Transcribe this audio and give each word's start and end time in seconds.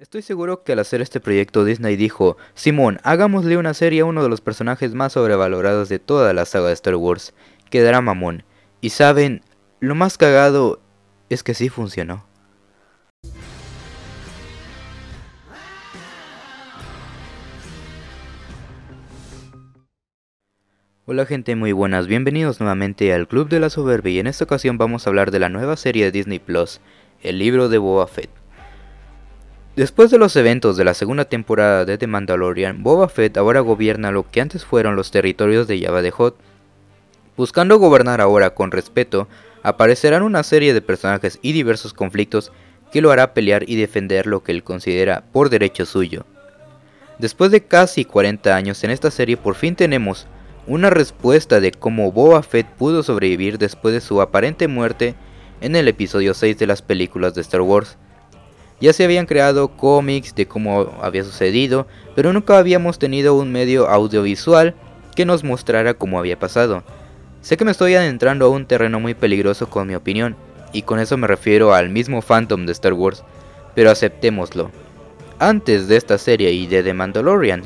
Estoy 0.00 0.22
seguro 0.22 0.62
que 0.62 0.70
al 0.70 0.78
hacer 0.78 1.00
este 1.00 1.18
proyecto 1.18 1.64
Disney 1.64 1.96
dijo, 1.96 2.36
Simón, 2.54 3.00
hagámosle 3.02 3.56
una 3.56 3.74
serie 3.74 4.02
a 4.02 4.04
uno 4.04 4.22
de 4.22 4.28
los 4.28 4.40
personajes 4.40 4.94
más 4.94 5.14
sobrevalorados 5.14 5.88
de 5.88 5.98
toda 5.98 6.32
la 6.32 6.44
saga 6.44 6.68
de 6.68 6.74
Star 6.74 6.94
Wars. 6.94 7.34
Quedará 7.68 8.00
mamón. 8.00 8.44
Y 8.80 8.90
saben, 8.90 9.42
lo 9.80 9.96
más 9.96 10.16
cagado 10.16 10.80
es 11.30 11.42
que 11.42 11.52
sí 11.52 11.68
funcionó. 11.68 12.24
Hola 21.06 21.26
gente 21.26 21.56
muy 21.56 21.72
buenas, 21.72 22.06
bienvenidos 22.06 22.60
nuevamente 22.60 23.12
al 23.12 23.26
Club 23.26 23.48
de 23.48 23.58
la 23.58 23.68
Soberbia 23.68 24.12
y 24.12 24.18
en 24.20 24.28
esta 24.28 24.44
ocasión 24.44 24.78
vamos 24.78 25.04
a 25.04 25.10
hablar 25.10 25.32
de 25.32 25.40
la 25.40 25.48
nueva 25.48 25.76
serie 25.76 26.04
de 26.04 26.12
Disney 26.12 26.38
Plus, 26.38 26.80
el 27.20 27.40
libro 27.40 27.68
de 27.68 27.78
Boba 27.78 28.06
Fett. 28.06 28.37
Después 29.78 30.10
de 30.10 30.18
los 30.18 30.34
eventos 30.34 30.76
de 30.76 30.82
la 30.82 30.92
segunda 30.92 31.26
temporada 31.26 31.84
de 31.84 31.96
The 31.98 32.08
Mandalorian, 32.08 32.82
Boba 32.82 33.08
Fett 33.08 33.36
ahora 33.36 33.60
gobierna 33.60 34.10
lo 34.10 34.28
que 34.28 34.40
antes 34.40 34.64
fueron 34.64 34.96
los 34.96 35.12
territorios 35.12 35.68
de 35.68 35.80
Java 35.80 36.02
de 36.02 36.12
Hutt. 36.18 36.34
Buscando 37.36 37.78
gobernar 37.78 38.20
ahora 38.20 38.50
con 38.50 38.72
respeto, 38.72 39.28
aparecerán 39.62 40.24
una 40.24 40.42
serie 40.42 40.74
de 40.74 40.82
personajes 40.82 41.38
y 41.42 41.52
diversos 41.52 41.94
conflictos 41.94 42.50
que 42.90 43.00
lo 43.00 43.12
hará 43.12 43.34
pelear 43.34 43.70
y 43.70 43.76
defender 43.76 44.26
lo 44.26 44.42
que 44.42 44.50
él 44.50 44.64
considera 44.64 45.22
por 45.30 45.48
derecho 45.48 45.86
suyo. 45.86 46.26
Después 47.20 47.52
de 47.52 47.62
casi 47.62 48.04
40 48.04 48.56
años 48.56 48.82
en 48.82 48.90
esta 48.90 49.12
serie 49.12 49.36
por 49.36 49.54
fin 49.54 49.76
tenemos 49.76 50.26
una 50.66 50.90
respuesta 50.90 51.60
de 51.60 51.70
cómo 51.70 52.10
Boba 52.10 52.42
Fett 52.42 52.66
pudo 52.66 53.04
sobrevivir 53.04 53.58
después 53.58 53.94
de 53.94 54.00
su 54.00 54.20
aparente 54.20 54.66
muerte 54.66 55.14
en 55.60 55.76
el 55.76 55.86
episodio 55.86 56.34
6 56.34 56.58
de 56.58 56.66
las 56.66 56.82
películas 56.82 57.34
de 57.34 57.42
Star 57.42 57.60
Wars. 57.60 57.96
Ya 58.80 58.92
se 58.92 59.04
habían 59.04 59.26
creado 59.26 59.68
cómics 59.68 60.34
de 60.34 60.46
cómo 60.46 60.92
había 61.02 61.24
sucedido, 61.24 61.86
pero 62.14 62.32
nunca 62.32 62.58
habíamos 62.58 62.98
tenido 62.98 63.34
un 63.34 63.50
medio 63.50 63.88
audiovisual 63.88 64.74
que 65.16 65.24
nos 65.24 65.42
mostrara 65.42 65.94
cómo 65.94 66.18
había 66.18 66.38
pasado. 66.38 66.84
Sé 67.40 67.56
que 67.56 67.64
me 67.64 67.72
estoy 67.72 67.94
adentrando 67.94 68.46
a 68.46 68.50
un 68.50 68.66
terreno 68.66 69.00
muy 69.00 69.14
peligroso 69.14 69.68
con 69.68 69.88
mi 69.88 69.94
opinión, 69.94 70.36
y 70.72 70.82
con 70.82 71.00
eso 71.00 71.16
me 71.16 71.26
refiero 71.26 71.74
al 71.74 71.88
mismo 71.88 72.22
Phantom 72.22 72.66
de 72.66 72.72
Star 72.72 72.92
Wars, 72.92 73.24
pero 73.74 73.90
aceptémoslo. 73.90 74.70
Antes 75.40 75.88
de 75.88 75.96
esta 75.96 76.18
serie 76.18 76.52
y 76.52 76.66
de 76.66 76.82
The 76.82 76.94
Mandalorian, 76.94 77.62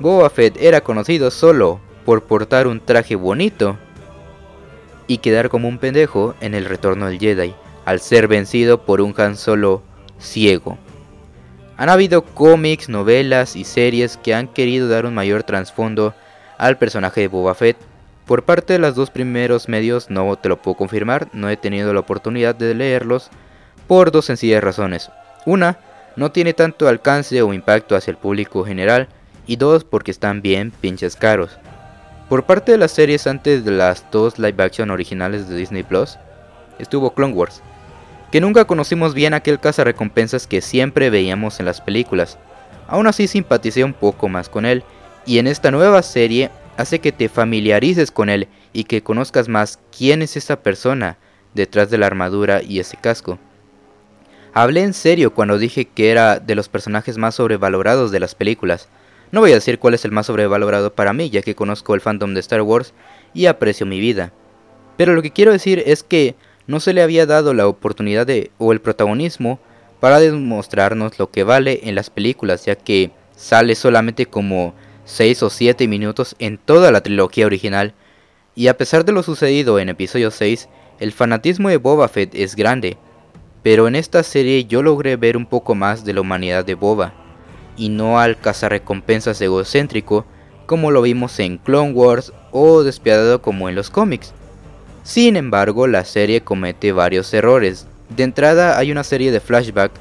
Boba 0.00 0.30
Fett 0.30 0.56
era 0.60 0.80
conocido 0.80 1.30
solo 1.30 1.80
por 2.04 2.24
portar 2.24 2.66
un 2.66 2.80
traje 2.80 3.14
bonito 3.14 3.76
y 5.06 5.18
quedar 5.18 5.48
como 5.48 5.68
un 5.68 5.78
pendejo 5.78 6.34
en 6.40 6.54
el 6.54 6.64
retorno 6.64 7.06
del 7.06 7.18
Jedi, 7.18 7.54
al 7.84 8.00
ser 8.00 8.28
vencido 8.28 8.82
por 8.84 9.00
un 9.00 9.14
Han 9.16 9.36
Solo 9.36 9.82
ciego. 10.22 10.78
Han 11.76 11.88
habido 11.88 12.22
cómics, 12.22 12.88
novelas 12.88 13.56
y 13.56 13.64
series 13.64 14.16
que 14.16 14.34
han 14.34 14.48
querido 14.48 14.88
dar 14.88 15.04
un 15.06 15.14
mayor 15.14 15.42
trasfondo 15.42 16.14
al 16.58 16.78
personaje 16.78 17.22
de 17.22 17.28
Boba 17.28 17.54
Fett. 17.54 17.76
Por 18.26 18.44
parte 18.44 18.74
de 18.74 18.78
los 18.78 18.94
dos 18.94 19.10
primeros 19.10 19.68
medios 19.68 20.08
no 20.08 20.36
te 20.36 20.48
lo 20.48 20.62
puedo 20.62 20.76
confirmar, 20.76 21.28
no 21.32 21.50
he 21.50 21.56
tenido 21.56 21.92
la 21.92 22.00
oportunidad 22.00 22.54
de 22.54 22.74
leerlos 22.74 23.30
por 23.88 24.12
dos 24.12 24.26
sencillas 24.26 24.62
razones. 24.62 25.10
Una, 25.44 25.78
no 26.14 26.30
tiene 26.30 26.54
tanto 26.54 26.88
alcance 26.88 27.42
o 27.42 27.52
impacto 27.52 27.96
hacia 27.96 28.12
el 28.12 28.16
público 28.16 28.64
general 28.64 29.08
y 29.46 29.56
dos, 29.56 29.82
porque 29.82 30.10
están 30.10 30.40
bien 30.40 30.70
pinches 30.70 31.16
caros. 31.16 31.58
Por 32.28 32.44
parte 32.44 32.72
de 32.72 32.78
las 32.78 32.92
series 32.92 33.26
antes 33.26 33.64
de 33.64 33.72
las 33.72 34.08
dos 34.10 34.38
live 34.38 34.62
action 34.62 34.90
originales 34.90 35.48
de 35.48 35.56
Disney 35.56 35.82
Plus, 35.82 36.16
estuvo 36.78 37.12
Clone 37.12 37.34
Wars, 37.34 37.60
que 38.32 38.40
nunca 38.40 38.64
conocimos 38.64 39.12
bien 39.12 39.34
aquel 39.34 39.60
recompensas 39.60 40.46
que 40.46 40.62
siempre 40.62 41.10
veíamos 41.10 41.60
en 41.60 41.66
las 41.66 41.82
películas. 41.82 42.38
Aún 42.88 43.06
así 43.06 43.28
simpaticé 43.28 43.84
un 43.84 43.92
poco 43.92 44.30
más 44.30 44.48
con 44.48 44.64
él, 44.64 44.82
y 45.26 45.38
en 45.38 45.46
esta 45.46 45.70
nueva 45.70 46.02
serie 46.02 46.50
hace 46.78 46.98
que 46.98 47.12
te 47.12 47.28
familiarices 47.28 48.10
con 48.10 48.30
él 48.30 48.48
y 48.72 48.84
que 48.84 49.02
conozcas 49.02 49.48
más 49.48 49.78
quién 49.96 50.22
es 50.22 50.38
esa 50.38 50.62
persona 50.62 51.18
detrás 51.52 51.90
de 51.90 51.98
la 51.98 52.06
armadura 52.06 52.62
y 52.62 52.80
ese 52.80 52.96
casco. 52.96 53.38
Hablé 54.54 54.82
en 54.82 54.94
serio 54.94 55.34
cuando 55.34 55.58
dije 55.58 55.84
que 55.84 56.10
era 56.10 56.38
de 56.38 56.54
los 56.54 56.70
personajes 56.70 57.18
más 57.18 57.34
sobrevalorados 57.34 58.10
de 58.10 58.20
las 58.20 58.34
películas. 58.34 58.88
No 59.30 59.40
voy 59.40 59.52
a 59.52 59.56
decir 59.56 59.78
cuál 59.78 59.92
es 59.92 60.06
el 60.06 60.12
más 60.12 60.26
sobrevalorado 60.26 60.94
para 60.94 61.12
mí, 61.12 61.28
ya 61.28 61.42
que 61.42 61.54
conozco 61.54 61.94
el 61.94 62.00
fandom 62.00 62.32
de 62.32 62.40
Star 62.40 62.62
Wars 62.62 62.94
y 63.34 63.44
aprecio 63.44 63.84
mi 63.84 64.00
vida. 64.00 64.32
Pero 64.96 65.14
lo 65.14 65.20
que 65.20 65.32
quiero 65.32 65.52
decir 65.52 65.82
es 65.84 66.02
que 66.02 66.34
no 66.66 66.80
se 66.80 66.92
le 66.92 67.02
había 67.02 67.26
dado 67.26 67.54
la 67.54 67.66
oportunidad 67.66 68.26
de, 68.26 68.50
o 68.58 68.72
el 68.72 68.80
protagonismo 68.80 69.58
para 70.00 70.20
demostrarnos 70.20 71.18
lo 71.18 71.30
que 71.30 71.44
vale 71.44 71.80
en 71.84 71.94
las 71.94 72.10
películas, 72.10 72.64
ya 72.64 72.74
que 72.74 73.10
sale 73.36 73.74
solamente 73.74 74.26
como 74.26 74.74
6 75.04 75.42
o 75.42 75.50
7 75.50 75.88
minutos 75.88 76.36
en 76.38 76.58
toda 76.58 76.90
la 76.90 77.02
trilogía 77.02 77.46
original, 77.46 77.94
y 78.54 78.68
a 78.68 78.76
pesar 78.76 79.04
de 79.04 79.12
lo 79.12 79.22
sucedido 79.22 79.78
en 79.78 79.88
episodio 79.88 80.30
6, 80.30 80.68
el 81.00 81.12
fanatismo 81.12 81.68
de 81.68 81.78
Boba 81.78 82.08
Fett 82.08 82.34
es 82.34 82.54
grande, 82.54 82.96
pero 83.62 83.88
en 83.88 83.96
esta 83.96 84.22
serie 84.22 84.64
yo 84.64 84.82
logré 84.82 85.16
ver 85.16 85.36
un 85.36 85.46
poco 85.46 85.74
más 85.74 86.04
de 86.04 86.14
la 86.14 86.20
humanidad 86.20 86.64
de 86.64 86.74
Boba, 86.74 87.14
y 87.76 87.88
no 87.88 88.20
al 88.20 88.38
cazarrecompensas 88.38 89.40
egocéntrico 89.40 90.26
como 90.66 90.90
lo 90.90 91.02
vimos 91.02 91.38
en 91.38 91.58
Clone 91.58 91.92
Wars 91.92 92.32
o 92.50 92.82
despiadado 92.82 93.42
como 93.42 93.68
en 93.68 93.74
los 93.74 93.90
cómics. 93.90 94.32
Sin 95.02 95.36
embargo, 95.36 95.86
la 95.86 96.04
serie 96.04 96.42
comete 96.42 96.92
varios 96.92 97.32
errores. 97.34 97.86
De 98.08 98.22
entrada 98.22 98.78
hay 98.78 98.92
una 98.92 99.02
serie 99.02 99.32
de 99.32 99.40
flashbacks 99.40 99.98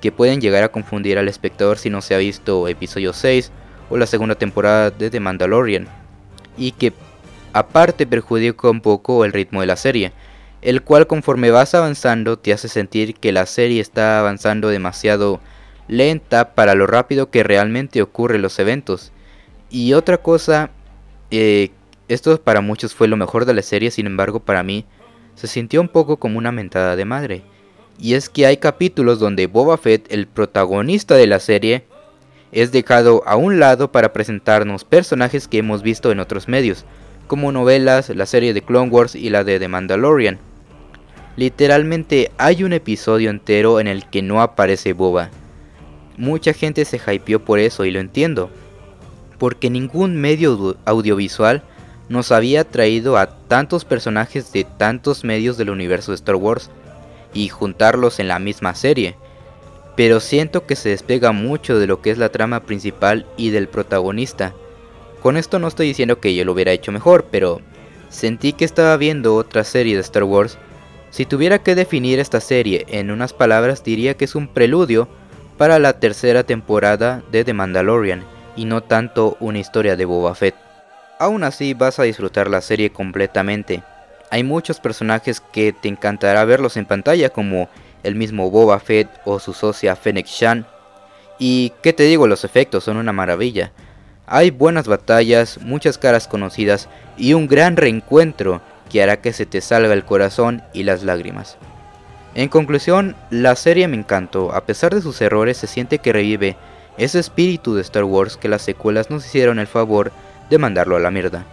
que 0.00 0.12
pueden 0.12 0.40
llegar 0.40 0.62
a 0.62 0.70
confundir 0.70 1.18
al 1.18 1.28
espectador 1.28 1.78
si 1.78 1.90
no 1.90 2.00
se 2.00 2.14
ha 2.14 2.18
visto 2.18 2.68
episodio 2.68 3.12
6 3.12 3.50
o 3.90 3.96
la 3.96 4.06
segunda 4.06 4.34
temporada 4.34 4.90
de 4.90 5.10
The 5.10 5.20
Mandalorian, 5.20 5.88
y 6.56 6.72
que 6.72 6.92
aparte 7.52 8.06
perjudica 8.06 8.70
un 8.70 8.80
poco 8.80 9.24
el 9.24 9.32
ritmo 9.32 9.60
de 9.60 9.66
la 9.66 9.76
serie, 9.76 10.12
el 10.62 10.82
cual 10.82 11.06
conforme 11.06 11.50
vas 11.50 11.74
avanzando 11.74 12.38
te 12.38 12.52
hace 12.52 12.68
sentir 12.68 13.14
que 13.14 13.32
la 13.32 13.46
serie 13.46 13.80
está 13.80 14.20
avanzando 14.20 14.68
demasiado 14.68 15.40
lenta 15.88 16.54
para 16.54 16.74
lo 16.74 16.86
rápido 16.86 17.30
que 17.30 17.42
realmente 17.42 18.02
ocurren 18.02 18.42
los 18.42 18.58
eventos. 18.58 19.12
Y 19.70 19.92
otra 19.94 20.18
cosa 20.18 20.70
eh, 21.30 21.70
esto 22.08 22.40
para 22.40 22.60
muchos 22.60 22.94
fue 22.94 23.08
lo 23.08 23.16
mejor 23.16 23.44
de 23.44 23.54
la 23.54 23.62
serie, 23.62 23.90
sin 23.90 24.06
embargo 24.06 24.40
para 24.40 24.62
mí 24.62 24.84
se 25.34 25.46
sintió 25.46 25.80
un 25.80 25.88
poco 25.88 26.16
como 26.16 26.38
una 26.38 26.52
mentada 26.52 26.96
de 26.96 27.04
madre. 27.04 27.42
Y 27.98 28.14
es 28.14 28.28
que 28.28 28.46
hay 28.46 28.58
capítulos 28.58 29.18
donde 29.18 29.46
Boba 29.46 29.76
Fett, 29.76 30.10
el 30.10 30.26
protagonista 30.26 31.14
de 31.14 31.26
la 31.26 31.40
serie, 31.40 31.84
es 32.52 32.72
dejado 32.72 33.22
a 33.26 33.36
un 33.36 33.58
lado 33.58 33.92
para 33.92 34.12
presentarnos 34.12 34.84
personajes 34.84 35.48
que 35.48 35.58
hemos 35.58 35.82
visto 35.82 36.10
en 36.10 36.20
otros 36.20 36.48
medios, 36.48 36.84
como 37.26 37.52
novelas, 37.52 38.08
la 38.10 38.26
serie 38.26 38.54
de 38.54 38.62
Clone 38.62 38.90
Wars 38.90 39.14
y 39.14 39.30
la 39.30 39.44
de 39.44 39.58
The 39.58 39.68
Mandalorian. 39.68 40.38
Literalmente 41.36 42.30
hay 42.38 42.64
un 42.64 42.72
episodio 42.72 43.30
entero 43.30 43.80
en 43.80 43.88
el 43.88 44.08
que 44.08 44.22
no 44.22 44.40
aparece 44.40 44.92
Boba. 44.92 45.30
Mucha 46.16 46.54
gente 46.54 46.84
se 46.84 46.98
hypeó 46.98 47.44
por 47.44 47.58
eso 47.58 47.84
y 47.84 47.90
lo 47.90 48.00
entiendo, 48.00 48.50
porque 49.38 49.68
ningún 49.68 50.16
medio 50.16 50.76
audiovisual 50.86 51.62
nos 52.08 52.32
había 52.32 52.64
traído 52.64 53.16
a 53.16 53.26
tantos 53.26 53.84
personajes 53.84 54.52
de 54.52 54.64
tantos 54.64 55.24
medios 55.24 55.56
del 55.56 55.70
universo 55.70 56.12
de 56.12 56.16
Star 56.16 56.36
Wars 56.36 56.70
y 57.34 57.48
juntarlos 57.48 58.20
en 58.20 58.28
la 58.28 58.38
misma 58.38 58.74
serie. 58.74 59.16
Pero 59.96 60.20
siento 60.20 60.66
que 60.66 60.76
se 60.76 60.90
despega 60.90 61.32
mucho 61.32 61.78
de 61.78 61.86
lo 61.86 62.00
que 62.02 62.10
es 62.10 62.18
la 62.18 62.28
trama 62.28 62.60
principal 62.60 63.26
y 63.36 63.50
del 63.50 63.68
protagonista. 63.68 64.54
Con 65.22 65.36
esto 65.36 65.58
no 65.58 65.68
estoy 65.68 65.88
diciendo 65.88 66.20
que 66.20 66.34
yo 66.34 66.44
lo 66.44 66.52
hubiera 66.52 66.72
hecho 66.72 66.92
mejor, 66.92 67.26
pero 67.30 67.60
sentí 68.08 68.52
que 68.52 68.64
estaba 68.64 68.96
viendo 68.96 69.34
otra 69.34 69.64
serie 69.64 69.94
de 69.94 70.02
Star 70.02 70.24
Wars. 70.24 70.58
Si 71.10 71.24
tuviera 71.24 71.58
que 71.60 71.74
definir 71.74 72.20
esta 72.20 72.40
serie 72.40 72.84
en 72.88 73.10
unas 73.10 73.32
palabras 73.32 73.82
diría 73.82 74.16
que 74.16 74.26
es 74.26 74.34
un 74.34 74.48
preludio 74.48 75.08
para 75.56 75.78
la 75.78 75.98
tercera 75.98 76.44
temporada 76.44 77.22
de 77.32 77.44
The 77.44 77.54
Mandalorian 77.54 78.22
y 78.54 78.66
no 78.66 78.82
tanto 78.82 79.36
una 79.40 79.58
historia 79.58 79.96
de 79.96 80.04
Boba 80.04 80.34
Fett. 80.34 80.65
Aún 81.18 81.44
así 81.44 81.72
vas 81.72 81.98
a 81.98 82.02
disfrutar 82.02 82.50
la 82.50 82.60
serie 82.60 82.90
completamente. 82.90 83.82
Hay 84.30 84.44
muchos 84.44 84.80
personajes 84.80 85.40
que 85.40 85.72
te 85.72 85.88
encantará 85.88 86.44
verlos 86.44 86.76
en 86.76 86.84
pantalla 86.84 87.30
como 87.30 87.70
el 88.02 88.16
mismo 88.16 88.50
Boba 88.50 88.78
Fett 88.80 89.08
o 89.24 89.38
su 89.38 89.54
socia 89.54 89.96
Fennec 89.96 90.26
Shan. 90.26 90.66
Y 91.38 91.72
qué 91.82 91.94
te 91.94 92.02
digo, 92.02 92.26
los 92.26 92.44
efectos 92.44 92.84
son 92.84 92.98
una 92.98 93.12
maravilla. 93.12 93.72
Hay 94.26 94.50
buenas 94.50 94.88
batallas, 94.88 95.58
muchas 95.62 95.96
caras 95.96 96.28
conocidas 96.28 96.88
y 97.16 97.32
un 97.32 97.46
gran 97.46 97.76
reencuentro 97.76 98.60
que 98.90 99.02
hará 99.02 99.22
que 99.22 99.32
se 99.32 99.46
te 99.46 99.62
salga 99.62 99.94
el 99.94 100.04
corazón 100.04 100.62
y 100.74 100.82
las 100.82 101.02
lágrimas. 101.02 101.56
En 102.34 102.48
conclusión, 102.48 103.16
la 103.30 103.56
serie 103.56 103.88
me 103.88 103.96
encantó, 103.96 104.54
a 104.54 104.66
pesar 104.66 104.94
de 104.94 105.00
sus 105.00 105.22
errores 105.22 105.56
se 105.56 105.66
siente 105.66 105.98
que 105.98 106.12
revive 106.12 106.56
ese 106.98 107.18
espíritu 107.18 107.74
de 107.74 107.82
Star 107.82 108.04
Wars 108.04 108.36
que 108.36 108.48
las 108.48 108.62
secuelas 108.62 109.10
nos 109.10 109.24
hicieron 109.24 109.58
el 109.58 109.66
favor 109.66 110.12
de 110.50 110.58
mandarlo 110.58 110.96
a 110.96 111.00
la 111.00 111.10
mierda. 111.10 111.44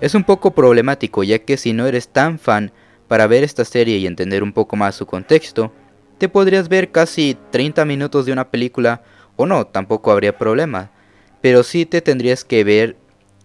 Es 0.00 0.14
un 0.14 0.24
poco 0.24 0.52
problemático 0.52 1.22
ya 1.22 1.40
que 1.40 1.56
si 1.56 1.72
no 1.72 1.86
eres 1.86 2.08
tan 2.08 2.38
fan 2.38 2.72
para 3.08 3.26
ver 3.26 3.44
esta 3.44 3.64
serie 3.64 3.98
y 3.98 4.06
entender 4.06 4.42
un 4.42 4.52
poco 4.52 4.76
más 4.76 4.94
su 4.94 5.06
contexto, 5.06 5.72
te 6.18 6.28
podrías 6.28 6.68
ver 6.68 6.90
casi 6.90 7.36
30 7.50 7.84
minutos 7.84 8.26
de 8.26 8.32
una 8.32 8.50
película 8.50 9.02
o 9.36 9.46
no, 9.46 9.66
tampoco 9.66 10.10
habría 10.10 10.36
problema. 10.36 10.90
Pero 11.40 11.62
sí 11.62 11.86
te 11.86 12.02
tendrías 12.02 12.44
que 12.44 12.62
ver 12.64 12.96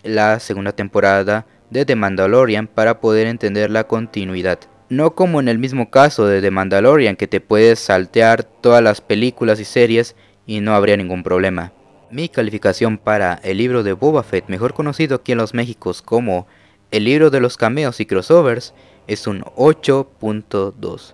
la 0.04 0.40
segunda 0.40 0.74
temporada 0.74 1.46
de 1.70 1.86
The 1.86 1.96
Mandalorian 1.96 2.68
para 2.68 3.00
poder 3.00 3.28
entender 3.28 3.72
la 3.72 3.86
continuidad. 3.86 4.60
No 4.90 5.16
como 5.16 5.40
en 5.40 5.48
el 5.48 5.58
mismo 5.58 5.90
caso 5.90 6.28
de 6.28 6.42
The 6.42 6.52
Mandalorian 6.52 7.16
que 7.16 7.28
te 7.28 7.42
puedes 7.42 7.80
saltear 7.80 8.44
todas 8.44 8.84
las 8.84 9.02
películas 9.02 9.60
y 9.60 9.66
series 9.66 10.16
y 10.46 10.60
no 10.60 10.76
habría 10.76 10.98
ningún 10.98 11.24
problema. 11.24 11.74
Mi 12.16 12.30
calificación 12.30 12.98
para 12.98 13.34
el 13.44 13.58
libro 13.58 13.84
de 13.84 13.92
Boba 13.92 14.24
Fett, 14.24 14.48
mejor 14.48 14.74
conocido 14.74 15.18
aquí 15.18 15.34
en 15.34 15.38
los 15.38 15.54
Méxicos 15.54 16.02
como 16.02 16.48
el 16.90 17.04
libro 17.04 17.30
de 17.30 17.42
los 17.42 17.58
cameos 17.58 18.00
y 18.00 18.06
crossovers, 18.06 18.74
es 19.06 19.28
un 19.28 19.42
8.2. 19.42 21.14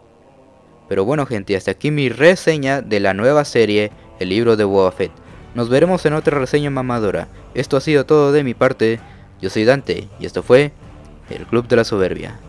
Pero 0.88 1.04
bueno 1.04 1.26
gente, 1.26 1.56
hasta 1.56 1.72
aquí 1.72 1.90
mi 1.90 2.10
reseña 2.10 2.84
de 2.84 3.00
la 3.00 3.16
nueva 3.16 3.46
serie, 3.46 3.92
el 4.20 4.30
libro 4.30 4.56
de 4.58 4.64
Boba 4.64 4.92
Fett. 4.92 5.12
Nos 5.56 5.70
veremos 5.70 6.06
en 6.06 6.14
otra 6.14 6.38
reseña 6.38 6.70
mamadora. 6.70 7.30
Esto 7.56 7.78
ha 7.78 7.82
sido 7.82 8.06
todo 8.06 8.32
de 8.32 8.44
mi 8.44 8.54
parte. 8.54 9.00
Yo 9.42 9.50
soy 9.50 9.66
Dante 9.66 10.08
y 10.20 10.28
esto 10.28 10.44
fue 10.44 10.72
el 11.32 11.48
Club 11.48 11.68
de 11.68 11.78
la 11.78 11.84
Soberbia. 11.84 12.40